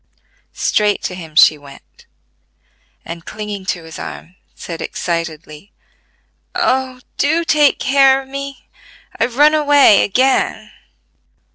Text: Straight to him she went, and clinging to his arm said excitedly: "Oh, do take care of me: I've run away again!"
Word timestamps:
Straight 0.55 1.03
to 1.03 1.13
him 1.13 1.35
she 1.35 1.59
went, 1.59 2.07
and 3.05 3.23
clinging 3.23 3.67
to 3.67 3.83
his 3.83 3.99
arm 3.99 4.35
said 4.55 4.81
excitedly: 4.81 5.73
"Oh, 6.55 7.01
do 7.19 7.45
take 7.45 7.77
care 7.77 8.19
of 8.23 8.27
me: 8.27 8.67
I've 9.19 9.37
run 9.37 9.53
away 9.53 10.03
again!" 10.03 10.71